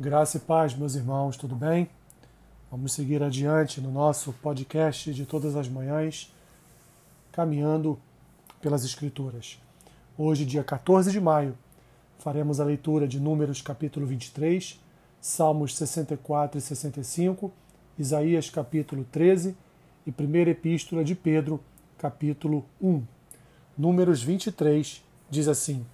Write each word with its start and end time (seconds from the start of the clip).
Graça 0.00 0.38
e 0.38 0.40
paz, 0.40 0.74
meus 0.74 0.94
irmãos, 0.94 1.36
tudo 1.36 1.54
bem? 1.54 1.86
Vamos 2.70 2.94
seguir 2.94 3.22
adiante 3.22 3.82
no 3.82 3.92
nosso 3.92 4.32
podcast 4.32 5.12
de 5.12 5.26
todas 5.26 5.54
as 5.54 5.68
manhãs, 5.68 6.32
caminhando 7.30 8.00
pelas 8.62 8.82
Escrituras. 8.82 9.60
Hoje, 10.16 10.46
dia 10.46 10.64
14 10.64 11.12
de 11.12 11.20
maio, 11.20 11.54
faremos 12.18 12.60
a 12.60 12.64
leitura 12.64 13.06
de 13.06 13.20
Números 13.20 13.60
capítulo 13.60 14.06
23, 14.06 14.80
Salmos 15.20 15.76
64 15.76 16.56
e 16.56 16.62
65, 16.62 17.52
Isaías 17.98 18.48
capítulo 18.48 19.04
13 19.12 19.54
e 20.06 20.10
primeira 20.10 20.48
epístola 20.48 21.04
de 21.04 21.14
Pedro, 21.14 21.60
capítulo 21.98 22.64
1. 22.80 23.02
Números 23.76 24.22
23 24.22 25.04
diz 25.28 25.46
assim: 25.46 25.84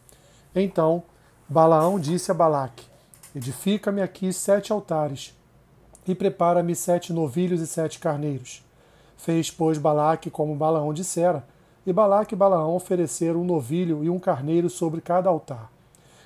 Então 0.54 1.02
Balaão 1.48 1.98
disse 1.98 2.30
a 2.30 2.34
Balaque: 2.34 2.94
Edifica-me 3.36 4.00
aqui 4.00 4.32
sete 4.32 4.72
altares, 4.72 5.36
e 6.08 6.14
prepara-me 6.14 6.74
sete 6.74 7.12
novilhos 7.12 7.60
e 7.60 7.66
sete 7.66 7.98
carneiros. 7.98 8.64
Fez, 9.14 9.50
pois, 9.50 9.76
Balaque 9.76 10.30
como 10.30 10.54
Balaão 10.54 10.90
dissera, 10.94 11.46
e 11.86 11.92
Balaque 11.92 12.34
e 12.34 12.36
Balaão 12.36 12.74
ofereceram 12.74 13.42
um 13.42 13.44
novilho 13.44 14.02
e 14.02 14.08
um 14.08 14.18
carneiro 14.18 14.70
sobre 14.70 15.02
cada 15.02 15.28
altar. 15.28 15.70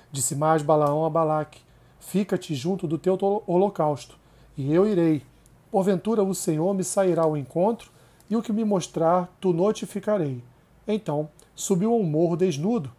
Disse 0.09 0.37
mais 0.37 0.61
Balaão 0.61 1.03
a 1.03 1.09
Balaque: 1.09 1.59
Fica-te 1.99 2.55
junto 2.55 2.87
do 2.87 2.97
teu 2.97 3.17
holocausto, 3.45 4.17
e 4.55 4.73
eu 4.73 4.87
irei. 4.87 5.21
Porventura 5.69 6.23
o 6.23 6.33
Senhor 6.33 6.73
me 6.73 6.85
sairá 6.85 7.23
ao 7.23 7.35
encontro, 7.35 7.91
e 8.29 8.37
o 8.37 8.41
que 8.41 8.53
me 8.53 8.63
mostrar, 8.63 9.29
tu 9.41 9.51
notificarei. 9.51 10.41
Então 10.87 11.27
subiu 11.53 11.91
ao 11.91 12.03
morro 12.03 12.37
desnudo. 12.37 12.89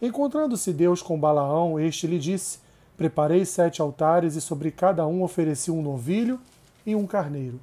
Encontrando-se 0.00 0.72
Deus 0.72 1.02
com 1.02 1.20
Balaão, 1.20 1.78
este 1.78 2.06
lhe 2.06 2.18
disse: 2.18 2.66
Preparei 2.98 3.44
sete 3.44 3.80
altares 3.80 4.34
e 4.34 4.40
sobre 4.40 4.72
cada 4.72 5.06
um 5.06 5.22
ofereci 5.22 5.70
um 5.70 5.80
novilho 5.80 6.40
e 6.84 6.96
um 6.96 7.06
carneiro. 7.06 7.60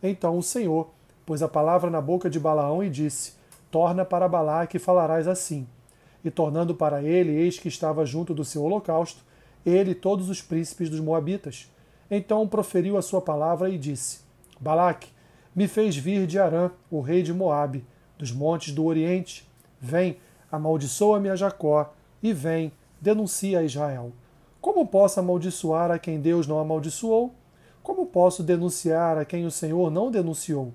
Então 0.00 0.38
o 0.38 0.42
Senhor 0.44 0.88
pôs 1.26 1.42
a 1.42 1.48
palavra 1.48 1.90
na 1.90 2.00
boca 2.00 2.30
de 2.30 2.38
Balaão 2.38 2.84
e 2.84 2.88
disse: 2.88 3.32
Torna 3.68 4.04
para 4.04 4.28
Balaque 4.28 4.76
e 4.76 4.80
falarás 4.80 5.26
assim. 5.26 5.66
E 6.24 6.30
tornando 6.30 6.72
para 6.72 7.02
ele, 7.02 7.32
eis 7.32 7.58
que 7.58 7.66
estava 7.66 8.06
junto 8.06 8.32
do 8.32 8.44
seu 8.44 8.62
holocausto, 8.62 9.24
ele 9.66 9.90
e 9.90 9.94
todos 9.94 10.30
os 10.30 10.40
príncipes 10.40 10.88
dos 10.88 11.00
Moabitas. 11.00 11.68
Então 12.08 12.46
proferiu 12.46 12.96
a 12.96 13.02
sua 13.02 13.20
palavra 13.20 13.68
e 13.68 13.76
disse: 13.76 14.20
Balaque, 14.60 15.08
me 15.52 15.66
fez 15.66 15.96
vir 15.96 16.28
de 16.28 16.38
Arã, 16.38 16.70
o 16.88 17.00
rei 17.00 17.24
de 17.24 17.34
Moabe, 17.34 17.84
dos 18.16 18.30
montes 18.30 18.72
do 18.72 18.84
Oriente. 18.84 19.50
Vem, 19.80 20.18
amaldiçoa-me 20.50 21.28
a 21.28 21.34
Jacó, 21.34 21.92
e 22.22 22.32
vem, 22.32 22.70
denuncia 23.00 23.58
a 23.58 23.64
Israel. 23.64 24.12
Como 24.60 24.86
posso 24.86 25.20
amaldiçoar 25.20 25.90
a 25.90 25.98
quem 25.98 26.20
Deus 26.20 26.46
não 26.46 26.58
amaldiçoou? 26.58 27.34
Como 27.82 28.06
posso 28.06 28.42
denunciar 28.42 29.16
a 29.16 29.24
quem 29.24 29.46
o 29.46 29.50
Senhor 29.50 29.90
não 29.90 30.10
denunciou? 30.10 30.72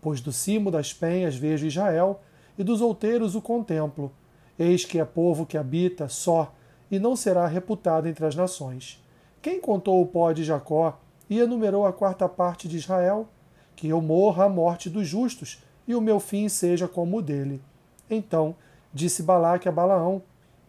Pois 0.00 0.20
do 0.20 0.32
cimo 0.32 0.70
das 0.70 0.92
penhas 0.92 1.34
vejo 1.34 1.66
Israel, 1.66 2.20
e 2.56 2.62
dos 2.62 2.80
outeiros 2.80 3.34
o 3.34 3.42
contemplo. 3.42 4.12
Eis 4.58 4.84
que 4.84 5.00
é 5.00 5.04
povo 5.04 5.46
que 5.46 5.58
habita 5.58 6.08
só, 6.08 6.54
e 6.90 6.98
não 6.98 7.16
será 7.16 7.46
reputado 7.46 8.06
entre 8.06 8.24
as 8.24 8.36
nações. 8.36 9.02
Quem 9.42 9.60
contou 9.60 10.00
o 10.00 10.06
pó 10.06 10.30
de 10.30 10.44
Jacó 10.44 10.98
e 11.28 11.40
enumerou 11.40 11.86
a 11.86 11.92
quarta 11.92 12.28
parte 12.28 12.68
de 12.68 12.76
Israel? 12.76 13.26
Que 13.74 13.88
eu 13.88 14.00
morra 14.00 14.44
a 14.44 14.48
morte 14.48 14.88
dos 14.88 15.08
justos, 15.08 15.62
e 15.88 15.94
o 15.94 16.00
meu 16.00 16.20
fim 16.20 16.48
seja 16.48 16.86
como 16.86 17.18
o 17.18 17.22
dele. 17.22 17.60
Então 18.08 18.54
disse 18.92 19.22
Balaque 19.22 19.68
a 19.68 19.72
Balaão: 19.72 20.22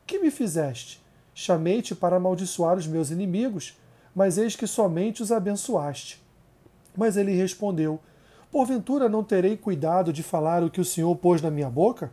Que 0.08 0.18
me 0.18 0.32
fizeste? 0.32 1.05
Chamei-te 1.38 1.94
para 1.94 2.16
amaldiçoar 2.16 2.78
os 2.78 2.88
meus 2.88 3.12
inimigos, 3.12 3.78
mas 4.16 4.38
eis 4.38 4.56
que 4.56 4.66
somente 4.66 5.22
os 5.22 5.34
abençoaste. 5.34 6.24
Mas 6.96 7.18
ele 7.18 7.36
respondeu: 7.36 8.00
Porventura 8.50 9.10
não 9.10 9.22
terei 9.22 9.58
cuidado 9.58 10.14
de 10.14 10.24
falar 10.24 10.64
o 10.64 10.70
que 10.70 10.80
o 10.80 10.86
Senhor 10.86 11.14
pôs 11.18 11.42
na 11.42 11.52
minha 11.52 11.70
boca? 11.70 12.10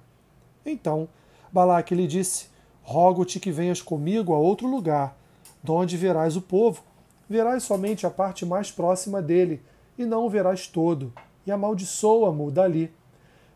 Então 0.67 1.09
Balaque 1.53 1.95
lhe 1.95 2.09
disse: 2.09 2.47
Rogo-te 2.83 3.39
que 3.39 3.53
venhas 3.53 3.81
comigo 3.81 4.35
a 4.35 4.39
outro 4.39 4.67
lugar, 4.67 5.17
donde 5.63 5.97
verás 5.97 6.37
o 6.37 6.43
povo. 6.43 6.83
Verás 7.31 7.63
somente 7.63 8.05
a 8.05 8.11
parte 8.11 8.45
mais 8.45 8.73
próxima 8.73 9.23
dele, 9.23 9.63
e 9.97 10.05
não 10.05 10.27
o 10.27 10.29
verás 10.29 10.67
todo, 10.67 11.13
e 11.47 11.53
amaldiçoa-mo 11.53 12.51
dali. 12.51 12.93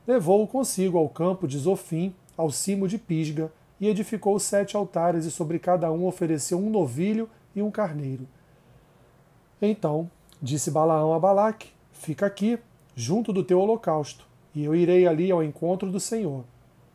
Levou-o 0.06 0.47
consigo 0.47 0.97
ao 0.97 1.09
campo 1.09 1.48
de 1.48 1.59
Zofim, 1.59 2.15
ao 2.37 2.53
cimo 2.53 2.87
de 2.87 2.97
Pisga, 2.98 3.50
e 3.81 3.88
edificou 3.88 4.38
sete 4.38 4.76
altares, 4.76 5.25
e 5.25 5.31
sobre 5.31 5.59
cada 5.59 5.91
um 5.92 6.06
ofereceu 6.06 6.59
um 6.59 6.70
novilho 6.70 7.28
e 7.54 7.62
um 7.62 7.70
carneiro. 7.70 8.26
Então 9.60 10.10
disse 10.41 10.70
Balaão 10.70 11.12
a 11.12 11.19
Balaque: 11.19 11.70
Fica 11.92 12.26
aqui, 12.26 12.59
junto 12.94 13.32
do 13.32 13.42
teu 13.42 13.60
holocausto, 13.60 14.26
e 14.54 14.65
eu 14.65 14.75
irei 14.75 15.06
ali 15.06 15.31
ao 15.31 15.42
encontro 15.42 15.91
do 15.91 16.00
Senhor. 16.00 16.44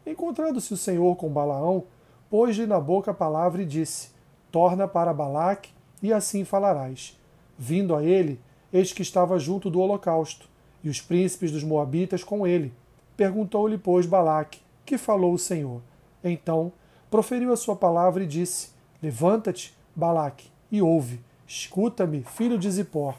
Encontrando-se 0.06 0.74
o 0.74 0.78
Senhor 0.78 1.16
com 1.16 1.30
Balaão, 1.30 1.84
pôs-lhe 2.30 2.66
na 2.66 2.80
boca 2.80 3.12
a 3.12 3.16
palavra 3.16 3.62
e 3.62 3.66
disse: 3.66 4.10
Torna 4.52 4.88
para 4.88 5.14
Balaque, 5.14 5.72
e 6.02 6.12
assim 6.12 6.44
falarás. 6.44 7.20
Vindo 7.58 7.96
a 7.96 8.04
ele, 8.04 8.40
eis 8.74 8.92
que 8.92 9.02
estava 9.02 9.38
junto 9.38 9.70
do 9.70 9.80
holocausto, 9.80 10.50
e 10.84 10.90
os 10.90 11.00
príncipes 11.00 11.52
dos 11.52 11.64
Moabitas 11.64 12.24
com 12.24 12.48
ele. 12.48 12.74
Perguntou-lhe, 13.16 13.78
pois, 13.78 14.06
Balaque: 14.06 14.62
Que 14.86 14.98
falou 14.98 15.34
o 15.34 15.40
Senhor? 15.40 15.82
Então 16.24 16.72
proferiu 17.10 17.52
a 17.52 17.58
sua 17.58 17.76
palavra 17.76 18.24
e 18.24 18.28
disse: 18.28 18.70
Levanta-te, 19.02 19.76
Balaque, 19.96 20.50
e 20.72 20.82
ouve. 20.82 21.20
Escuta-me, 21.48 22.24
filho 22.24 22.58
de 22.58 22.70
Zippor. 22.72 23.16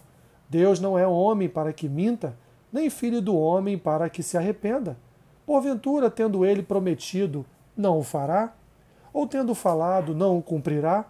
Deus 0.49 0.81
não 0.81 0.99
é 0.99 1.07
homem 1.07 1.49
para 1.49 1.73
que 1.73 1.89
minta, 1.89 2.37
nem 2.73 2.89
filho 2.89 3.21
do 3.21 3.37
homem 3.37 3.77
para 3.77 4.09
que 4.09 4.23
se 4.23 4.37
arrependa. 4.37 4.97
Porventura, 5.45 6.11
tendo 6.11 6.45
ele 6.45 6.63
prometido, 6.63 7.45
não 7.77 7.99
o 7.99 8.03
fará? 8.03 8.55
Ou 9.13 9.27
tendo 9.27 9.55
falado, 9.55 10.15
não 10.15 10.39
o 10.39 10.43
cumprirá? 10.43 11.05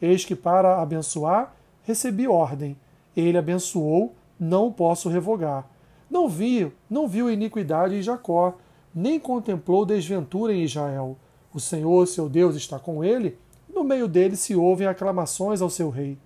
Eis 0.00 0.24
que 0.24 0.36
para 0.36 0.80
abençoar, 0.80 1.54
recebi 1.82 2.28
ordem. 2.28 2.76
Ele 3.16 3.38
abençoou, 3.38 4.14
não 4.38 4.68
o 4.68 4.72
posso 4.72 5.08
revogar. 5.08 5.66
Não 6.10 6.28
viu, 6.28 6.72
não 6.90 7.08
viu 7.08 7.30
iniquidade 7.30 7.96
em 7.96 8.02
Jacó, 8.02 8.54
nem 8.94 9.18
contemplou 9.18 9.86
desventura 9.86 10.52
em 10.52 10.62
Israel. 10.62 11.16
O 11.54 11.60
Senhor, 11.60 12.06
seu 12.06 12.28
Deus, 12.28 12.56
está 12.56 12.78
com 12.78 13.04
ele. 13.04 13.38
No 13.68 13.84
meio 13.84 14.08
dele 14.08 14.36
se 14.36 14.54
ouvem 14.56 14.86
aclamações 14.86 15.60
ao 15.60 15.68
seu 15.68 15.90
rei. 15.90 16.18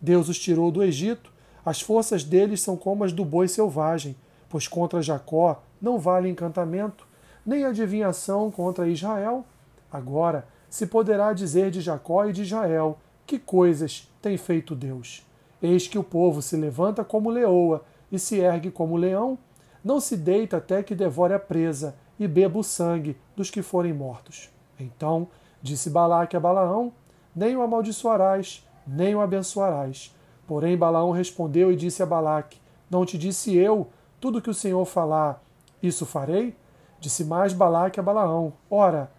Deus 0.00 0.28
os 0.28 0.38
tirou 0.38 0.70
do 0.70 0.82
Egito. 0.82 1.32
As 1.64 1.80
forças 1.80 2.22
deles 2.22 2.60
são 2.60 2.76
como 2.76 3.04
as 3.04 3.12
do 3.12 3.24
boi 3.24 3.48
selvagem, 3.48 4.14
pois 4.48 4.68
contra 4.68 5.00
Jacó 5.00 5.62
não 5.80 5.98
vale 5.98 6.28
encantamento, 6.28 7.06
nem 7.46 7.64
adivinhação 7.64 8.50
contra 8.50 8.88
Israel. 8.88 9.44
Agora 9.90 10.46
se 10.68 10.86
poderá 10.86 11.32
dizer 11.32 11.70
de 11.70 11.80
Jacó 11.80 12.26
e 12.26 12.32
de 12.32 12.42
Israel: 12.42 12.98
que 13.26 13.38
coisas 13.38 14.10
tem 14.20 14.36
feito 14.36 14.74
Deus? 14.74 15.24
Eis 15.62 15.88
que 15.88 15.98
o 15.98 16.04
povo 16.04 16.42
se 16.42 16.56
levanta 16.56 17.02
como 17.02 17.30
leoa 17.30 17.82
e 18.12 18.18
se 18.18 18.38
ergue 18.38 18.70
como 18.70 18.96
leão, 18.96 19.38
não 19.82 19.98
se 19.98 20.16
deita 20.16 20.58
até 20.58 20.82
que 20.82 20.94
devore 20.94 21.32
a 21.32 21.38
presa 21.38 21.94
e 22.18 22.28
beba 22.28 22.58
o 22.58 22.62
sangue 22.62 23.16
dos 23.34 23.50
que 23.50 23.62
forem 23.62 23.92
mortos. 23.92 24.53
Então 24.84 25.28
disse 25.62 25.88
Balaque 25.88 26.36
a 26.36 26.40
Balaão: 26.40 26.92
Nem 27.34 27.56
o 27.56 27.62
amaldiçoarás, 27.62 28.66
nem 28.86 29.14
o 29.14 29.20
abençoarás. 29.20 30.14
Porém 30.46 30.76
Balaão 30.76 31.10
respondeu 31.10 31.72
e 31.72 31.76
disse 31.76 32.02
a 32.02 32.06
Balaque: 32.06 32.60
Não 32.90 33.04
te 33.04 33.16
disse 33.16 33.56
eu 33.56 33.88
tudo 34.20 34.42
que 34.42 34.50
o 34.50 34.54
Senhor 34.54 34.84
falar, 34.84 35.42
isso 35.82 36.06
farei? 36.06 36.54
Disse 37.00 37.24
mais 37.24 37.52
Balaque 37.52 37.98
a 37.98 38.02
Balaão: 38.02 38.52
Ora, 38.70 39.10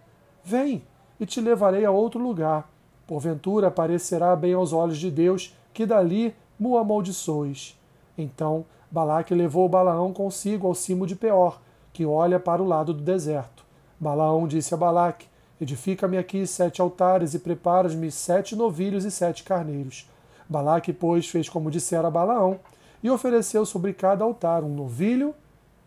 vem, 0.43 0.83
e 1.19 1.25
te 1.25 1.41
levarei 1.41 1.85
a 1.85 1.91
outro 1.91 2.21
lugar. 2.21 2.69
Porventura 3.07 3.67
aparecerá 3.67 4.35
bem 4.35 4.53
aos 4.53 4.73
olhos 4.73 4.97
de 4.97 5.11
Deus 5.11 5.55
que 5.73 5.85
dali 5.85 6.35
mo 6.59 6.77
amaldiçoes. 6.77 7.79
Então 8.17 8.65
Balaque 8.89 9.33
levou 9.33 9.67
Balaão 9.69 10.13
consigo 10.13 10.67
ao 10.67 10.73
cimo 10.73 11.05
de 11.05 11.15
Peor, 11.15 11.59
que 11.93 12.05
olha 12.05 12.39
para 12.39 12.61
o 12.61 12.67
lado 12.67 12.93
do 12.93 13.03
deserto. 13.03 13.63
Balaão 13.99 14.47
disse 14.47 14.73
a 14.73 14.77
Balaque: 14.77 15.27
Edifica-me 15.59 16.17
aqui 16.17 16.45
sete 16.45 16.81
altares 16.81 17.33
e 17.33 17.39
preparas-me 17.39 18.11
sete 18.11 18.55
novilhos 18.55 19.05
e 19.05 19.11
sete 19.11 19.43
carneiros. 19.43 20.09
Balaque, 20.49 20.91
pois, 20.91 21.27
fez 21.27 21.47
como 21.47 21.71
dissera 21.71 22.11
Balaão, 22.11 22.59
e 23.01 23.09
ofereceu 23.09 23.65
sobre 23.65 23.93
cada 23.93 24.23
altar 24.23 24.63
um 24.63 24.73
novilho 24.73 25.33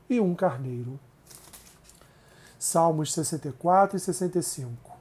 e 0.08 0.20
um 0.20 0.34
carneiro. 0.34 0.98
Salmos 2.58 3.12
64 3.12 3.96
e 3.96 4.00
65 4.00 4.98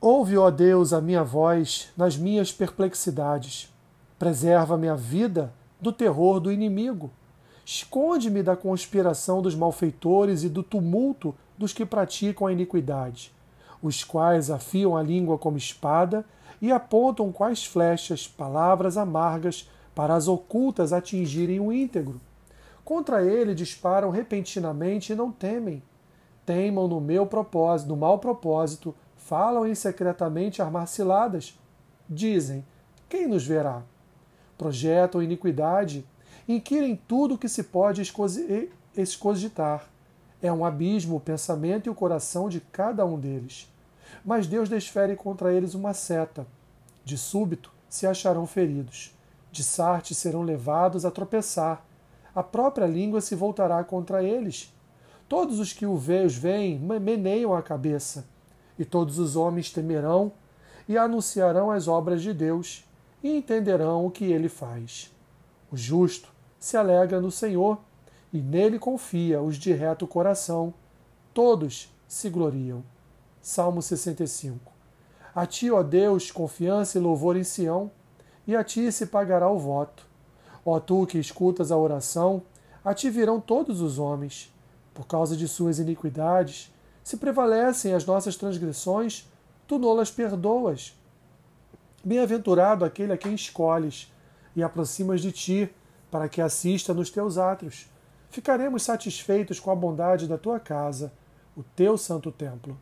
Ouve, 0.00 0.38
ó 0.38 0.50
Deus, 0.50 0.92
a 0.92 1.00
minha 1.00 1.24
voz 1.24 1.88
nas 1.96 2.16
minhas 2.16 2.52
perplexidades. 2.52 3.74
Preserva 4.16 4.76
minha 4.76 4.94
vida 4.94 5.52
do 5.80 5.92
terror 5.92 6.40
do 6.40 6.52
inimigo. 6.52 7.10
Esconde-me 7.64 8.42
da 8.42 8.56
conspiração 8.56 9.42
dos 9.42 9.54
malfeitores 9.54 10.44
e 10.44 10.48
do 10.48 10.62
tumulto 10.62 11.34
dos 11.58 11.72
que 11.72 11.84
praticam 11.84 12.46
a 12.46 12.52
iniquidade, 12.52 13.32
os 13.82 14.04
quais 14.04 14.50
afiam 14.50 14.96
a 14.96 15.02
língua 15.02 15.36
como 15.36 15.56
espada 15.56 16.24
e 16.60 16.70
apontam 16.70 17.32
quais 17.32 17.64
flechas, 17.64 18.26
palavras 18.26 18.96
amargas, 18.96 19.68
para 19.94 20.14
as 20.14 20.28
ocultas 20.28 20.92
atingirem 20.92 21.58
o 21.58 21.72
íntegro. 21.72 22.20
Contra 22.84 23.24
ele 23.24 23.54
disparam 23.54 24.10
repentinamente 24.10 25.12
e 25.12 25.16
não 25.16 25.32
temem. 25.32 25.82
Teimam 26.44 26.86
no 26.86 27.00
meu 27.00 27.26
propósito, 27.26 27.88
no 27.88 27.96
mau 27.96 28.18
propósito, 28.18 28.94
falam 29.16 29.66
em 29.66 29.74
secretamente 29.74 30.62
armar 30.62 30.86
ciladas. 30.86 31.58
Dizem: 32.08 32.64
Quem 33.08 33.26
nos 33.26 33.44
verá? 33.44 33.82
Projetam 34.56 35.22
iniquidade, 35.22 36.04
inquirem 36.48 36.96
tudo 37.08 37.34
o 37.34 37.38
que 37.38 37.48
se 37.48 37.62
pode 37.62 38.02
escogitar. 38.96 39.84
É 40.42 40.52
um 40.52 40.64
abismo 40.64 41.16
o 41.16 41.20
pensamento 41.20 41.86
e 41.86 41.90
o 41.90 41.94
coração 41.94 42.48
de 42.48 42.60
cada 42.60 43.04
um 43.04 43.18
deles. 43.18 43.72
Mas 44.24 44.46
Deus 44.46 44.68
desfere 44.68 45.16
contra 45.16 45.52
eles 45.52 45.74
uma 45.74 45.94
seta. 45.94 46.46
De 47.04 47.16
súbito 47.16 47.72
se 47.88 48.06
acharão 48.06 48.46
feridos. 48.46 49.14
De 49.50 49.64
sarte 49.64 50.14
serão 50.14 50.42
levados 50.42 51.04
a 51.04 51.10
tropeçar. 51.10 51.84
A 52.34 52.42
própria 52.42 52.86
língua 52.86 53.20
se 53.20 53.34
voltará 53.34 53.82
contra 53.82 54.22
eles. 54.22 54.72
Todos 55.28 55.58
os 55.58 55.72
que 55.72 55.86
o 55.86 55.94
os 55.94 56.36
veem 56.36 56.78
meneiam 56.78 57.54
a 57.54 57.62
cabeça. 57.62 58.26
E 58.78 58.84
todos 58.84 59.18
os 59.18 59.36
homens 59.36 59.70
temerão 59.70 60.32
e 60.88 60.96
anunciarão 60.96 61.70
as 61.70 61.88
obras 61.88 62.22
de 62.22 62.32
Deus 62.32 62.84
e 63.22 63.36
entenderão 63.36 64.06
o 64.06 64.10
que 64.10 64.24
ele 64.24 64.48
faz. 64.48 65.12
O 65.70 65.76
justo 65.76 66.32
se 66.58 66.76
alegra 66.76 67.20
no 67.20 67.30
Senhor 67.30 67.78
e 68.32 68.38
nele 68.38 68.78
confia 68.78 69.40
os 69.40 69.56
de 69.56 69.72
reto 69.72 70.06
coração. 70.06 70.74
Todos 71.32 71.92
se 72.08 72.28
gloriam. 72.28 72.82
Salmo 73.40 73.80
65. 73.80 74.72
A 75.34 75.46
ti, 75.46 75.70
ó 75.70 75.82
Deus, 75.82 76.30
confiança 76.30 76.98
e 76.98 77.00
louvor 77.00 77.36
em 77.36 77.44
Sião, 77.44 77.90
e 78.46 78.56
a 78.56 78.64
ti 78.64 78.90
se 78.90 79.06
pagará 79.06 79.50
o 79.50 79.58
voto. 79.58 80.06
Ó 80.64 80.80
tu 80.80 81.06
que 81.06 81.18
escutas 81.18 81.70
a 81.70 81.76
oração, 81.76 82.42
a 82.84 82.94
ti 82.94 83.10
virão 83.10 83.40
todos 83.40 83.80
os 83.80 83.98
homens. 83.98 84.52
Por 84.94 85.06
causa 85.06 85.36
de 85.36 85.46
suas 85.46 85.78
iniquidades, 85.78 86.72
se 87.04 87.18
prevalecem 87.18 87.92
as 87.92 88.04
nossas 88.04 88.36
transgressões, 88.36 89.28
tu 89.66 89.78
nolas 89.78 90.10
perdoas. 90.10 90.98
Bem-aventurado 92.06 92.84
aquele 92.84 93.12
a 93.12 93.16
quem 93.16 93.34
escolhes 93.34 94.12
e 94.54 94.62
aproximas 94.62 95.20
de 95.20 95.32
ti, 95.32 95.68
para 96.08 96.28
que 96.28 96.40
assista 96.40 96.94
nos 96.94 97.10
teus 97.10 97.36
átrios. 97.36 97.88
Ficaremos 98.30 98.84
satisfeitos 98.84 99.58
com 99.58 99.72
a 99.72 99.74
bondade 99.74 100.28
da 100.28 100.38
tua 100.38 100.60
casa, 100.60 101.12
o 101.56 101.64
teu 101.64 101.98
santo 101.98 102.30
templo. 102.30 102.78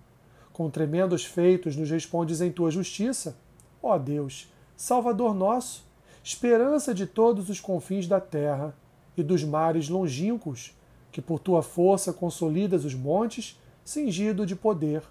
Com 0.52 0.68
tremendos 0.68 1.24
feitos 1.24 1.74
nos 1.74 1.90
respondes 1.90 2.42
em 2.42 2.52
tua 2.52 2.70
justiça. 2.70 3.34
Ó 3.82 3.96
Deus, 3.96 4.52
Salvador 4.76 5.34
nosso, 5.34 5.86
esperança 6.22 6.92
de 6.92 7.06
todos 7.06 7.48
os 7.48 7.58
confins 7.58 8.06
da 8.06 8.20
terra 8.20 8.76
e 9.16 9.22
dos 9.22 9.42
mares 9.42 9.88
longínquos, 9.88 10.76
que 11.10 11.22
por 11.22 11.38
tua 11.38 11.62
força 11.62 12.12
consolidas 12.12 12.84
os 12.84 12.92
montes, 12.92 13.58
cingido 13.82 14.44
de 14.44 14.54
poder, 14.54 15.02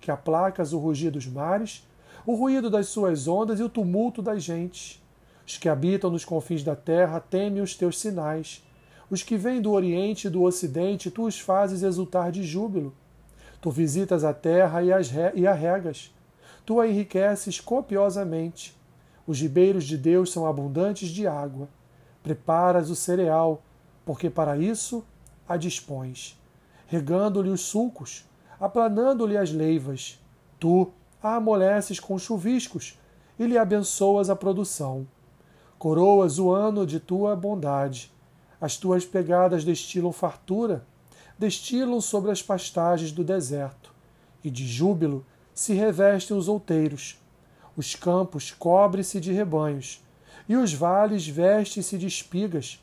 que 0.00 0.12
aplacas 0.12 0.72
o 0.72 0.78
rugir 0.78 1.10
dos 1.10 1.26
mares, 1.26 1.84
o 2.26 2.34
ruído 2.34 2.68
das 2.68 2.88
suas 2.88 3.28
ondas 3.28 3.60
e 3.60 3.62
o 3.62 3.68
tumulto 3.68 4.20
das 4.20 4.42
gentes. 4.42 5.00
Os 5.46 5.56
que 5.56 5.68
habitam 5.68 6.10
nos 6.10 6.24
confins 6.24 6.64
da 6.64 6.74
terra 6.74 7.20
temem 7.20 7.62
os 7.62 7.76
teus 7.76 8.00
sinais. 8.00 8.66
Os 9.08 9.22
que 9.22 9.36
vêm 9.36 9.62
do 9.62 9.70
Oriente 9.70 10.26
e 10.26 10.30
do 10.30 10.42
Ocidente, 10.42 11.08
tu 11.08 11.24
os 11.24 11.38
fazes 11.38 11.84
exultar 11.84 12.32
de 12.32 12.42
júbilo. 12.42 12.92
Tu 13.60 13.70
visitas 13.70 14.24
a 14.24 14.34
terra 14.34 14.82
e, 14.82 14.92
as 14.92 15.08
re... 15.08 15.30
e 15.36 15.46
a 15.46 15.52
regas. 15.52 16.12
Tu 16.64 16.80
a 16.80 16.88
enriqueces 16.88 17.60
copiosamente. 17.60 18.76
Os 19.24 19.40
ribeiros 19.40 19.84
de 19.84 19.96
Deus 19.96 20.32
são 20.32 20.46
abundantes 20.46 21.10
de 21.10 21.28
água. 21.28 21.68
Preparas 22.24 22.90
o 22.90 22.96
cereal, 22.96 23.62
porque 24.04 24.28
para 24.28 24.56
isso 24.58 25.04
a 25.48 25.56
dispões. 25.56 26.36
Regando-lhe 26.88 27.50
os 27.50 27.60
sulcos, 27.60 28.24
aplanando-lhe 28.58 29.36
as 29.36 29.52
leivas. 29.52 30.20
Tu 30.58 30.90
a 31.22 31.36
amoleces 31.36 31.98
com 31.98 32.18
chuviscos 32.18 32.98
e 33.38 33.46
lhe 33.46 33.58
abençoas 33.58 34.30
a 34.30 34.36
produção. 34.36 35.06
Coroas 35.78 36.38
o 36.38 36.50
ano 36.50 36.86
de 36.86 36.98
tua 36.98 37.36
bondade. 37.36 38.10
As 38.60 38.76
tuas 38.76 39.04
pegadas 39.04 39.64
destilam 39.64 40.12
fartura, 40.12 40.86
destilam 41.38 42.00
sobre 42.00 42.30
as 42.30 42.42
pastagens 42.42 43.12
do 43.12 43.22
deserto, 43.22 43.92
e 44.42 44.50
de 44.50 44.66
júbilo 44.66 45.24
se 45.54 45.74
revestem 45.74 46.36
os 46.36 46.48
outeiros. 46.48 47.20
Os 47.76 47.94
campos 47.94 48.50
cobrem-se 48.50 49.20
de 49.20 49.32
rebanhos, 49.32 50.02
e 50.48 50.56
os 50.56 50.72
vales 50.72 51.26
vestem-se 51.26 51.98
de 51.98 52.06
espigas, 52.06 52.82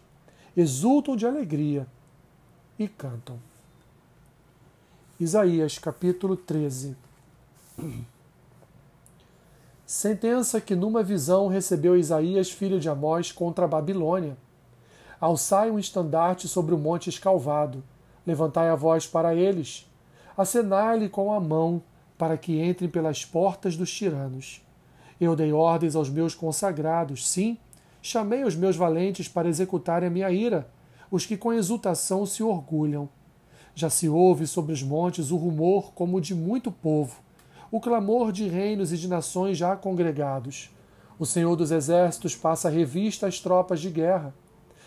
exultam 0.56 1.16
de 1.16 1.26
alegria 1.26 1.88
e 2.78 2.88
cantam. 2.88 3.40
Isaías 5.20 5.80
capítulo 5.80 6.36
13 6.36 6.96
Sentença 9.94 10.60
que 10.60 10.76
numa 10.76 11.04
visão 11.04 11.48
recebeu 11.48 11.96
Isaías, 11.96 12.50
filho 12.50 12.80
de 12.80 12.90
Amós, 12.90 13.32
contra 13.32 13.66
a 13.66 13.68
Babilônia. 13.68 14.36
Alçai 15.22 15.70
um 15.70 15.78
estandarte 15.78 16.48
sobre 16.48 16.74
o 16.74 16.80
monte 16.80 17.12
escalvado, 17.12 17.84
levantai 18.26 18.70
a 18.70 18.76
voz 18.76 19.06
para 19.06 19.36
eles, 19.36 19.88
acenai-lhe 20.36 21.08
com 21.08 21.32
a 21.32 21.40
mão, 21.40 21.80
para 22.18 22.38
que 22.38 22.60
entrem 22.60 22.90
pelas 22.90 23.24
portas 23.24 23.78
dos 23.78 23.94
tiranos. 23.94 24.66
Eu 25.22 25.36
dei 25.36 25.54
ordens 25.54 25.96
aos 25.96 26.10
meus 26.10 26.34
consagrados, 26.34 27.30
sim, 27.30 27.56
chamei 28.02 28.44
os 28.44 28.56
meus 28.56 28.76
valentes 28.76 29.28
para 29.28 29.48
executarem 29.48 30.08
a 30.08 30.12
minha 30.12 30.32
ira, 30.32 30.68
os 31.12 31.24
que 31.24 31.38
com 31.38 31.54
exultação 31.54 32.26
se 32.26 32.42
orgulham. 32.42 33.08
Já 33.76 33.92
se 33.92 34.10
ouve 34.10 34.48
sobre 34.48 34.74
os 34.74 34.82
montes 34.82 35.30
o 35.30 35.38
rumor 35.38 35.94
como 35.94 36.20
de 36.20 36.34
muito 36.34 36.72
povo 36.72 37.23
o 37.74 37.80
clamor 37.80 38.32
de 38.32 38.48
reinos 38.48 38.94
e 38.94 38.98
de 38.98 39.08
nações 39.08 39.58
já 39.58 39.76
congregados. 39.76 40.70
O 41.18 41.26
Senhor 41.26 41.56
dos 41.56 41.72
Exércitos 41.72 42.36
passa 42.36 42.70
revista 42.70 43.26
às 43.26 43.40
tropas 43.40 43.82
de 43.82 43.90
guerra. 43.90 44.32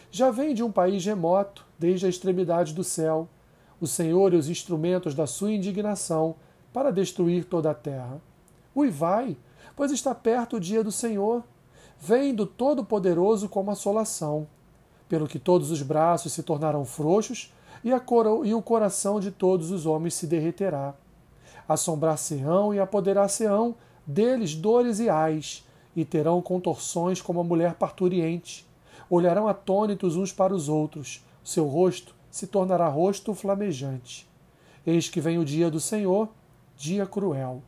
Já 0.09 0.31
vem 0.31 0.55
de 0.55 0.63
um 0.63 0.71
país 0.71 1.05
remoto, 1.05 1.67
desde 1.77 2.07
a 2.07 2.09
extremidade 2.09 2.73
do 2.73 2.85
céu, 2.85 3.29
o 3.81 3.89
Senhor 3.89 4.33
e 4.33 4.37
os 4.37 4.49
instrumentos 4.49 5.17
da 5.17 5.27
sua 5.27 5.51
indignação 5.51 6.37
para 6.73 6.93
destruir 6.93 7.47
toda 7.47 7.73
a 7.73 7.75
terra. 7.75 8.23
Uivai, 8.77 9.37
pois 9.75 9.91
está 9.91 10.15
perto 10.15 10.55
o 10.55 10.61
dia 10.61 10.85
do 10.85 10.93
Senhor. 10.93 11.43
Vem 11.99 12.37
do 12.37 12.47
Todo-Poderoso 12.47 13.49
como 13.49 13.73
assolação, 13.73 14.47
pelo 15.09 15.27
que 15.27 15.41
todos 15.41 15.73
os 15.73 15.83
braços 15.83 16.33
se 16.33 16.43
tornarão 16.45 16.85
frouxos 16.85 17.53
e, 17.83 17.91
e 18.45 18.55
o 18.55 18.63
coração 18.63 19.19
de 19.19 19.33
todos 19.33 19.73
os 19.73 19.87
homens 19.87 20.15
se 20.15 20.29
derreterá 20.29 20.95
assombrar-se-ão 21.69 22.73
e 22.73 22.81
apoderar-se-ão 22.81 23.75
deles 24.07 24.55
dores 24.55 25.01
e 25.01 25.09
ais, 25.09 25.65
e 25.95 26.05
terão 26.05 26.43
contorções 26.43 27.23
como 27.23 27.41
a 27.41 27.45
mulher 27.45 27.75
parturiente. 27.75 28.67
Olharão 29.09 29.49
atônitos 29.49 30.17
uns 30.17 30.33
para 30.33 30.55
os 30.55 30.69
outros, 30.69 31.25
seu 31.43 31.67
rosto 31.67 32.15
se 32.31 32.47
tornará 32.47 32.87
rosto 32.89 33.33
flamejante. 33.33 34.29
Eis 34.87 35.09
que 35.09 35.21
vem 35.21 35.39
o 35.39 35.45
dia 35.45 35.71
do 35.71 35.81
Senhor, 35.81 36.29
dia 36.77 37.07
cruel, 37.07 37.63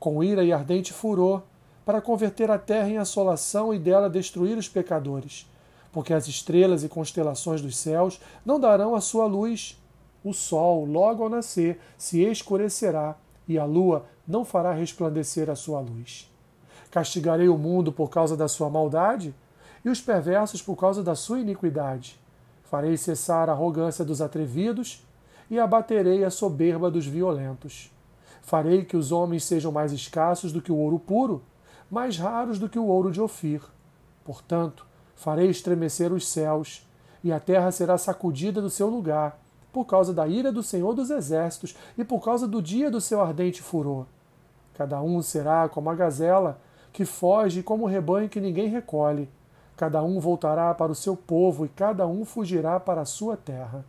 com 0.00 0.24
ira 0.24 0.42
e 0.42 0.52
ardente 0.52 0.92
furor, 0.92 1.42
para 1.84 2.00
converter 2.00 2.50
a 2.50 2.58
terra 2.58 2.88
em 2.88 2.96
assolação 2.96 3.74
e 3.74 3.78
dela 3.78 4.08
destruir 4.08 4.56
os 4.56 4.68
pecadores, 4.68 5.46
porque 5.92 6.14
as 6.14 6.26
estrelas 6.26 6.82
e 6.82 6.88
constelações 6.88 7.60
dos 7.60 7.76
céus 7.76 8.18
não 8.44 8.58
darão 8.58 8.94
a 8.94 9.00
sua 9.00 9.26
luz. 9.26 9.78
O 10.24 10.32
sol, 10.32 10.86
logo 10.86 11.22
ao 11.22 11.28
nascer, 11.28 11.78
se 11.98 12.22
escurecerá, 12.22 13.14
e 13.46 13.58
a 13.58 13.64
lua 13.64 14.06
não 14.26 14.44
fará 14.44 14.72
resplandecer 14.72 15.50
a 15.50 15.54
sua 15.54 15.80
luz. 15.80 16.30
Castigarei 16.90 17.48
o 17.48 17.58
mundo 17.58 17.92
por 17.92 18.08
causa 18.08 18.36
da 18.36 18.48
sua 18.48 18.70
maldade 18.70 19.34
e 19.84 19.88
os 19.88 20.00
perversos 20.00 20.62
por 20.62 20.76
causa 20.76 21.02
da 21.02 21.14
sua 21.14 21.40
iniquidade. 21.40 22.18
Farei 22.64 22.96
cessar 22.96 23.48
a 23.48 23.52
arrogância 23.52 24.04
dos 24.04 24.22
atrevidos 24.22 25.04
e 25.50 25.58
abaterei 25.58 26.24
a 26.24 26.30
soberba 26.30 26.90
dos 26.90 27.06
violentos. 27.06 27.92
Farei 28.42 28.84
que 28.84 28.96
os 28.96 29.12
homens 29.12 29.44
sejam 29.44 29.70
mais 29.70 29.92
escassos 29.92 30.52
do 30.52 30.62
que 30.62 30.72
o 30.72 30.76
ouro 30.76 30.98
puro, 30.98 31.42
mais 31.90 32.18
raros 32.18 32.58
do 32.58 32.68
que 32.68 32.78
o 32.78 32.86
ouro 32.86 33.10
de 33.10 33.20
Ofir. 33.20 33.62
Portanto, 34.24 34.86
farei 35.14 35.48
estremecer 35.48 36.12
os 36.12 36.26
céus, 36.26 36.86
e 37.22 37.32
a 37.32 37.40
terra 37.40 37.70
será 37.70 37.96
sacudida 37.96 38.60
do 38.60 38.68
seu 38.68 38.88
lugar, 38.88 39.38
por 39.74 39.84
causa 39.84 40.14
da 40.14 40.28
ira 40.28 40.52
do 40.52 40.62
Senhor 40.62 40.94
dos 40.94 41.10
Exércitos 41.10 41.74
e 41.98 42.04
por 42.04 42.24
causa 42.24 42.46
do 42.46 42.62
dia 42.62 42.88
do 42.88 43.00
seu 43.00 43.20
ardente 43.20 43.60
furor. 43.60 44.06
Cada 44.72 45.02
um 45.02 45.20
será 45.20 45.68
como 45.68 45.90
a 45.90 45.94
gazela 45.96 46.60
que 46.92 47.04
foge, 47.04 47.60
como 47.60 47.82
o 47.82 47.88
rebanho 47.88 48.28
que 48.28 48.40
ninguém 48.40 48.68
recolhe. 48.68 49.28
Cada 49.76 50.00
um 50.00 50.20
voltará 50.20 50.72
para 50.72 50.92
o 50.92 50.94
seu 50.94 51.16
povo 51.16 51.66
e 51.66 51.68
cada 51.68 52.06
um 52.06 52.24
fugirá 52.24 52.78
para 52.78 53.00
a 53.00 53.04
sua 53.04 53.36
terra. 53.36 53.84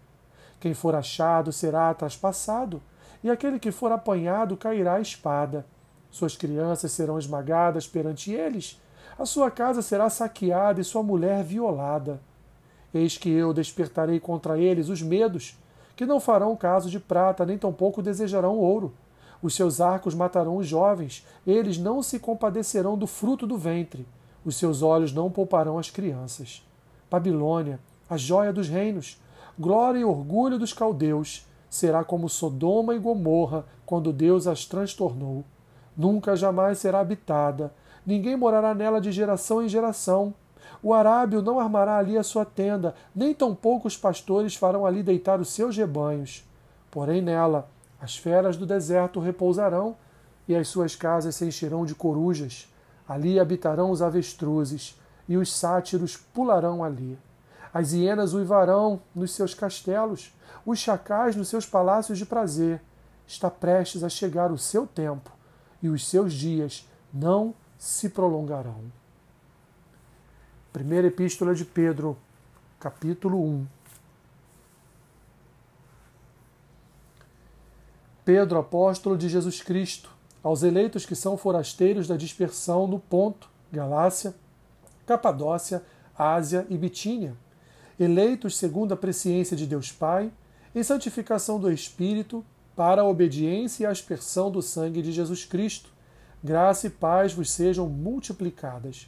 Quem 0.60 0.74
for 0.74 0.96
achado 0.96 1.52
será 1.52 1.94
traspassado, 1.94 2.82
e 3.24 3.30
aquele 3.30 3.60
que 3.60 3.72
for 3.72 3.92
apanhado 3.92 4.58
cairá 4.58 4.96
à 4.96 5.02
espada. 5.02 5.68
Suas 6.10 6.36
crianças 6.36 6.92
serão 6.92 7.20
esmagadas 7.20 7.88
perante 7.88 8.32
eles, 8.32 8.82
a 9.20 9.26
sua 9.26 9.52
casa 9.52 9.84
será 9.84 10.10
saqueada 10.10 10.82
e 10.82 10.84
sua 10.84 11.04
mulher 11.04 11.44
violada. 11.44 12.20
Eis 12.92 13.18
que 13.18 13.30
eu 13.30 13.54
despertarei 13.54 14.20
contra 14.20 14.58
eles 14.58 14.90
os 14.90 15.02
medos, 15.02 15.56
que 15.96 16.06
não 16.06 16.20
farão 16.20 16.56
caso 16.56 16.90
de 16.90 17.00
prata, 17.00 17.46
nem 17.46 17.58
tampouco 17.58 18.02
desejarão 18.02 18.58
ouro. 18.58 18.94
Os 19.42 19.56
seus 19.56 19.80
arcos 19.80 20.14
matarão 20.14 20.58
os 20.58 20.68
jovens, 20.68 21.26
eles 21.46 21.78
não 21.78 22.02
se 22.02 22.20
compadecerão 22.20 22.98
do 22.98 23.08
fruto 23.08 23.46
do 23.46 23.58
ventre. 23.58 24.08
Os 24.44 24.58
seus 24.58 24.82
olhos 24.82 25.14
não 25.14 25.32
pouparão 25.32 25.78
as 25.78 25.90
crianças. 25.90 26.66
Babilônia, 27.10 27.80
a 28.10 28.18
joia 28.18 28.52
dos 28.52 28.68
reinos, 28.68 29.22
glória 29.58 30.00
e 30.00 30.06
orgulho 30.06 30.60
dos 30.60 30.74
caldeus, 30.74 31.46
será 31.70 32.04
como 32.04 32.30
Sodoma 32.30 32.96
e 32.96 33.00
Gomorra, 33.00 33.66
quando 33.86 34.14
Deus 34.14 34.48
as 34.48 34.66
transtornou. 34.66 35.44
Nunca 35.96 36.36
jamais 36.36 36.78
será 36.80 37.00
habitada, 37.00 37.74
ninguém 38.06 38.36
morará 38.36 38.74
nela 38.74 39.00
de 39.00 39.12
geração 39.12 39.64
em 39.64 39.70
geração. 39.70 40.34
O 40.82 40.94
arábio 40.94 41.42
não 41.42 41.60
armará 41.60 41.98
ali 41.98 42.18
a 42.18 42.24
sua 42.24 42.46
tenda, 42.46 42.96
nem 43.16 43.34
tampouco 43.34 43.88
os 43.88 43.98
pastores 43.98 44.56
farão 44.56 44.86
ali 44.86 45.02
deitar 45.02 45.40
os 45.40 45.50
seus 45.50 45.76
rebanhos. 45.76 46.44
Porém, 46.92 47.22
nela 47.22 47.70
as 48.00 48.18
feras 48.18 48.58
do 48.58 48.66
deserto 48.66 49.20
repousarão, 49.20 49.96
e 50.48 50.56
as 50.56 50.68
suas 50.68 50.96
casas 50.96 51.36
se 51.36 51.46
encherão 51.46 51.86
de 51.86 51.96
corujas. 51.96 52.72
Ali 53.08 53.40
habitarão 53.40 53.90
os 53.90 54.02
avestruzes, 54.02 55.00
e 55.28 55.38
os 55.38 55.52
sátiros 55.52 56.16
pularão 56.16 56.84
ali. 56.84 57.18
As 57.74 57.94
hienas 57.94 58.34
uivarão 58.34 59.02
nos 59.14 59.32
seus 59.34 59.54
castelos, 59.54 60.34
os 60.66 60.80
chacais 60.80 61.36
nos 61.36 61.48
seus 61.48 61.66
palácios 61.66 62.18
de 62.18 62.26
prazer. 62.26 62.80
Está 63.26 63.50
prestes 63.50 64.04
a 64.04 64.10
chegar 64.10 64.52
o 64.52 64.58
seu 64.58 64.86
tempo, 64.86 65.32
e 65.82 65.90
os 65.90 66.08
seus 66.08 66.32
dias 66.32 66.88
não 67.12 67.56
se 67.78 68.10
prolongarão. 68.10 68.84
Primeira 70.76 71.08
Epístola 71.08 71.56
de 71.56 71.64
Pedro, 71.64 72.18
capítulo 72.82 73.42
1. 73.42 73.66
Pedro, 78.26 78.60
apóstolo 78.60 79.18
de 79.18 79.30
Jesus 79.30 79.62
Cristo, 79.62 80.10
aos 80.44 80.64
eleitos 80.64 81.06
que 81.06 81.16
são 81.16 81.38
forasteiros 81.38 82.10
da 82.10 82.18
dispersão 82.18 82.88
no 82.88 83.00
Ponto, 83.00 83.50
Galácia, 83.72 84.36
Capadócia, 85.06 85.82
Ásia 86.14 86.68
e 86.70 86.78
Bitínia, 86.78 87.38
eleitos 87.98 88.58
segundo 88.58 88.94
a 88.94 88.98
presciência 88.98 89.56
de 89.56 89.66
Deus 89.66 89.94
Pai, 89.94 90.30
em 90.76 90.84
santificação 90.84 91.58
do 91.58 91.72
Espírito, 91.72 92.46
para 92.76 93.02
a 93.02 93.08
obediência 93.08 93.84
e 93.84 93.86
a 93.86 93.92
aspersão 93.92 94.52
do 94.52 94.62
sangue 94.62 95.02
de 95.02 95.14
Jesus 95.14 95.46
Cristo. 95.46 95.90
Graça 96.44 96.88
e 96.88 96.90
paz 96.90 97.32
vos 97.32 97.50
sejam 97.50 97.88
multiplicadas. 97.88 99.08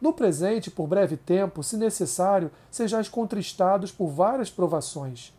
no 0.00 0.12
presente, 0.12 0.70
por 0.70 0.86
breve 0.86 1.16
tempo, 1.16 1.62
se 1.62 1.76
necessário, 1.76 2.50
sejais 2.70 3.08
contristados 3.08 3.92
por 3.92 4.08
várias 4.08 4.50
provações, 4.50 5.36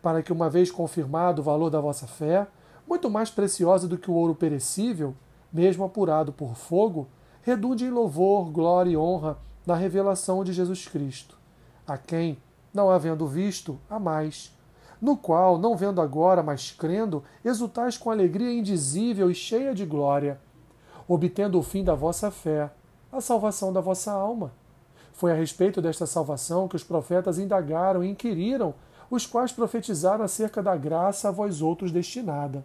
para 0.00 0.22
que, 0.22 0.32
uma 0.32 0.48
vez 0.48 0.70
confirmado 0.70 1.42
o 1.42 1.44
valor 1.44 1.68
da 1.68 1.80
vossa 1.80 2.06
fé, 2.06 2.46
muito 2.86 3.10
mais 3.10 3.30
preciosa 3.30 3.86
do 3.86 3.98
que 3.98 4.10
o 4.10 4.14
ouro 4.14 4.34
perecível, 4.34 5.14
mesmo 5.52 5.84
apurado 5.84 6.32
por 6.32 6.54
fogo, 6.54 7.06
redunde 7.42 7.84
em 7.84 7.90
louvor, 7.90 8.50
glória 8.50 8.90
e 8.90 8.96
honra 8.96 9.36
na 9.66 9.74
revelação 9.74 10.42
de 10.42 10.52
Jesus 10.52 10.88
Cristo, 10.88 11.36
a 11.86 11.98
quem, 11.98 12.38
não 12.72 12.90
havendo 12.90 13.26
visto, 13.26 13.78
a 13.90 13.98
mais, 13.98 14.56
no 15.00 15.16
qual, 15.16 15.58
não 15.58 15.76
vendo 15.76 16.00
agora, 16.00 16.42
mas 16.42 16.72
crendo, 16.72 17.22
exultais 17.44 17.98
com 17.98 18.10
alegria 18.10 18.52
indizível 18.52 19.30
e 19.30 19.34
cheia 19.34 19.74
de 19.74 19.84
glória, 19.84 20.40
obtendo 21.06 21.58
o 21.58 21.62
fim 21.62 21.84
da 21.84 21.94
vossa 21.94 22.30
fé, 22.30 22.70
a 23.12 23.20
salvação 23.20 23.72
da 23.72 23.80
vossa 23.80 24.12
alma. 24.12 24.52
Foi 25.12 25.32
a 25.32 25.34
respeito 25.34 25.80
desta 25.82 26.06
salvação 26.06 26.68
que 26.68 26.76
os 26.76 26.84
profetas 26.84 27.38
indagaram 27.38 28.04
e 28.04 28.10
inquiriram, 28.10 28.74
os 29.10 29.26
quais 29.26 29.50
profetizaram 29.50 30.24
acerca 30.24 30.62
da 30.62 30.76
graça 30.76 31.28
a 31.28 31.32
vós 31.32 31.62
outros 31.62 31.90
destinada, 31.90 32.64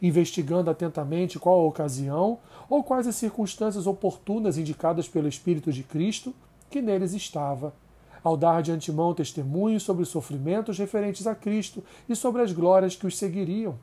investigando 0.00 0.70
atentamente 0.70 1.38
qual 1.38 1.60
a 1.60 1.66
ocasião 1.66 2.38
ou 2.68 2.84
quais 2.84 3.06
as 3.06 3.16
circunstâncias 3.16 3.86
oportunas 3.86 4.58
indicadas 4.58 5.08
pelo 5.08 5.28
Espírito 5.28 5.72
de 5.72 5.82
Cristo 5.82 6.34
que 6.68 6.82
neles 6.82 7.14
estava, 7.14 7.74
ao 8.22 8.36
dar 8.36 8.62
de 8.62 8.70
antemão 8.70 9.14
testemunho 9.14 9.80
sobre 9.80 10.02
os 10.02 10.10
sofrimentos 10.10 10.78
referentes 10.78 11.26
a 11.26 11.34
Cristo 11.34 11.82
e 12.08 12.14
sobre 12.14 12.42
as 12.42 12.52
glórias 12.52 12.94
que 12.94 13.06
os 13.06 13.16
seguiriam. 13.16 13.76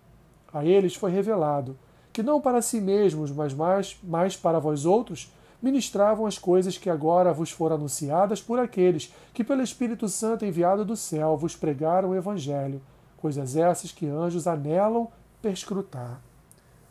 A 0.53 0.63
eles 0.63 0.95
foi 0.95 1.11
revelado 1.11 1.77
que 2.17 2.23
não 2.23 2.41
para 2.41 2.63
si 2.63 2.81
mesmos, 2.81 3.29
mas 3.29 3.53
mais, 3.53 3.95
mais 4.01 4.35
para 4.35 4.57
vós 4.57 4.85
outros, 4.85 5.31
ministravam 5.61 6.25
as 6.25 6.37
coisas 6.37 6.77
que 6.77 6.89
agora 6.89 7.33
vos 7.33 7.51
foram 7.51 7.77
anunciadas 7.77 8.41
por 8.41 8.59
aqueles 8.59 9.13
que, 9.33 9.43
pelo 9.43 9.61
Espírito 9.61 10.07
Santo 10.07 10.45
enviado 10.45 10.85
do 10.85 10.95
céu, 10.95 11.35
vos 11.35 11.55
pregaram 11.55 12.09
o 12.09 12.15
Evangelho, 12.15 12.81
coisas 13.17 13.55
essas 13.55 13.91
que 13.91 14.07
anjos 14.07 14.47
anelam 14.47 15.07
perscrutar. 15.41 16.21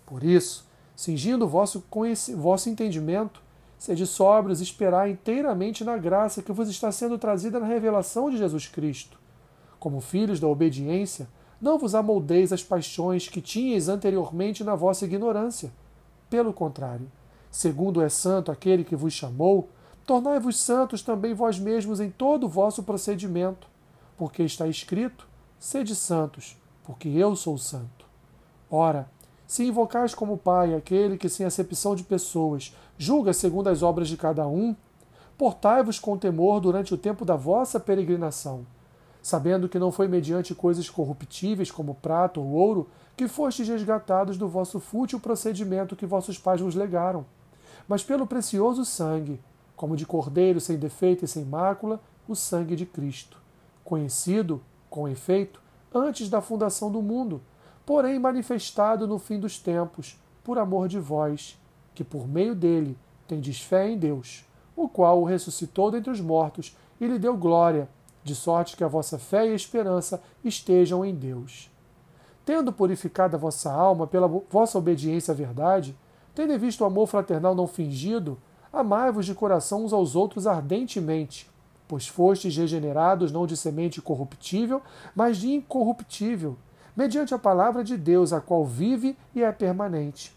Por 0.05 0.23
isso, 0.25 0.67
cingindo 0.95 1.49
vosso, 1.49 1.85
vosso 2.37 2.69
entendimento, 2.69 3.41
sede 3.79 4.07
sóbrios 4.07 4.61
esperar 4.61 5.09
inteiramente 5.09 5.85
na 5.85 5.97
graça 5.97 6.43
que 6.43 6.53
vos 6.53 6.69
está 6.69 6.91
sendo 6.91 7.19
trazida 7.19 7.61
na 7.61 7.67
revelação 7.67 8.31
de 8.31 8.39
Jesus 8.39 8.67
Cristo. 8.67 9.19
Como 9.79 10.01
filhos 10.01 10.41
da 10.41 10.49
obediência, 10.49 11.29
não 11.61 11.79
vos 11.79 11.95
amoldeis 11.95 12.53
as 12.53 12.63
paixões 12.63 13.29
que 13.29 13.41
tinhais 13.41 13.89
anteriormente 13.89 14.65
na 14.65 14.75
vossa 14.75 15.05
ignorância. 15.05 15.73
Pelo 16.29 16.53
contrário, 16.53 17.11
segundo 17.57 18.03
é 18.03 18.09
santo 18.11 18.53
aquele 18.53 18.85
que 18.85 18.95
vos 18.95 19.15
chamou, 19.15 19.71
tornai-vos 20.05 20.61
santos 20.61 21.01
também 21.01 21.33
vós 21.33 21.59
mesmos 21.59 22.01
em 22.01 22.11
todo 22.11 22.45
o 22.45 22.51
vosso 22.51 22.83
procedimento, 22.83 23.67
porque 24.19 24.43
está 24.43 24.69
escrito: 24.69 25.27
sede 25.59 25.97
santos, 25.97 26.55
porque 26.85 27.09
eu 27.09 27.35
sou 27.35 27.57
santo. 27.57 28.05
Ora, 28.71 29.09
se 29.47 29.65
invocais 29.65 30.15
como 30.15 30.37
Pai 30.37 30.75
aquele 30.75 31.17
que, 31.17 31.31
sem 31.31 31.47
acepção 31.47 31.95
de 31.95 32.05
pessoas, 32.05 32.77
julga 32.99 33.33
segundo 33.33 33.69
as 33.69 33.83
obras 33.83 34.07
de 34.07 34.19
cada 34.19 34.47
um, 34.47 34.77
portai-vos 35.39 35.99
com 35.99 36.19
temor 36.19 36.61
durante 36.61 36.93
o 36.93 36.99
tempo 36.99 37.25
da 37.25 37.37
vossa 37.37 37.81
peregrinação, 37.81 38.67
sabendo 39.23 39.67
que 39.67 39.79
não 39.79 39.91
foi 39.91 40.09
mediante 40.09 40.55
coisas 40.55 40.91
corruptíveis 40.91 41.71
como 41.71 41.95
prata 41.95 42.39
ou 42.39 42.49
ouro 42.49 42.91
que 43.17 43.27
fostes 43.27 43.67
resgatados 43.67 44.37
do 44.37 44.47
vosso 44.47 44.79
fútil 44.79 45.19
procedimento 45.19 45.97
que 45.97 46.05
vossos 46.05 46.37
pais 46.37 46.61
vos 46.61 46.75
legaram 46.75 47.25
mas 47.89 48.03
pelo 48.03 48.27
precioso 48.27 48.85
sangue, 48.85 49.41
como 49.77 49.97
de 49.97 50.07
cordeiro 50.07 50.61
sem 50.61 50.79
defeito 50.79 51.25
e 51.25 51.29
sem 51.29 51.45
mácula, 51.45 52.01
o 52.29 52.35
sangue 52.35 52.75
de 52.75 52.87
Cristo, 52.87 53.39
conhecido, 53.85 54.63
com 54.89 55.09
efeito, 55.09 55.61
antes 55.95 56.29
da 56.29 56.41
fundação 56.41 56.91
do 56.91 57.03
mundo, 57.03 57.41
porém 57.85 58.19
manifestado 58.19 59.07
no 59.07 59.19
fim 59.19 59.39
dos 59.39 59.59
tempos, 59.59 60.19
por 60.43 60.59
amor 60.59 60.89
de 60.89 60.99
vós, 60.99 61.59
que 61.95 62.03
por 62.03 62.27
meio 62.27 62.55
dele 62.55 62.97
tendes 63.27 63.61
fé 63.61 63.89
em 63.89 63.99
Deus, 63.99 64.45
o 64.75 64.89
qual 64.89 65.21
o 65.21 65.25
ressuscitou 65.25 65.91
dentre 65.91 66.11
os 66.11 66.21
mortos 66.21 66.77
e 67.01 67.07
lhe 67.07 67.19
deu 67.19 67.37
glória, 67.37 67.89
de 68.23 68.35
sorte 68.35 68.77
que 68.77 68.83
a 68.83 68.89
vossa 68.89 69.19
fé 69.19 69.47
e 69.47 69.55
esperança 69.55 70.21
estejam 70.45 71.05
em 71.05 71.15
Deus. 71.15 71.71
Tendo 72.45 72.73
purificado 72.73 73.37
a 73.37 73.39
vossa 73.39 73.73
alma 73.73 74.07
pela 74.07 74.27
vossa 74.27 74.79
obediência 74.79 75.33
à 75.33 75.35
verdade, 75.35 75.97
Tendo 76.37 76.59
visto 76.59 76.83
o 76.83 76.85
amor 76.85 77.07
fraternal 77.07 77.55
não 77.55 77.67
fingido, 77.67 78.37
amai-vos 78.71 79.25
de 79.25 79.35
coração 79.35 79.87
uns 79.87 79.93
aos 79.95 80.15
outros 80.15 80.47
ardentemente, 80.47 81.51
pois 81.89 82.07
fostes 82.07 82.55
regenerados 82.55 83.33
não 83.33 83.47
de 83.47 83.57
semente 83.57 84.03
corruptível, 84.03 84.83
mas 85.15 85.39
de 85.39 85.49
incorruptível, 85.49 86.59
mediante 86.95 87.35
a 87.35 87.39
palavra 87.39 87.83
de 87.83 87.97
Deus, 87.97 88.35
a 88.35 88.41
qual 88.43 88.67
vive 88.67 89.17
e 89.35 89.43
é 89.43 89.51
permanente. 89.51 90.37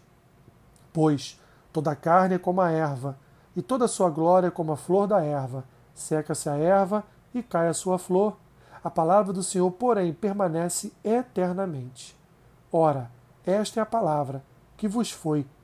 Pois 0.90 1.38
toda 1.70 1.90
a 1.90 1.96
carne 1.96 2.36
é 2.36 2.38
como 2.38 2.62
a 2.62 2.70
erva, 2.70 3.18
e 3.54 3.60
toda 3.60 3.84
a 3.84 3.88
sua 3.88 4.08
glória 4.08 4.46
é 4.46 4.50
como 4.50 4.72
a 4.72 4.78
flor 4.78 5.06
da 5.06 5.22
erva. 5.22 5.64
Seca-se 5.92 6.48
a 6.48 6.56
erva 6.56 7.04
e 7.34 7.42
cai 7.42 7.68
a 7.68 7.74
sua 7.74 7.98
flor. 7.98 8.38
A 8.82 8.88
palavra 8.88 9.34
do 9.34 9.42
Senhor, 9.42 9.70
porém, 9.72 10.14
permanece 10.14 10.94
eternamente. 11.04 12.16
Ora, 12.72 13.10
esta 13.44 13.80
é 13.80 13.82
a 13.82 13.86
palavra 13.86 14.42
que 14.78 14.88
vos 14.88 15.10
foi 15.10 15.44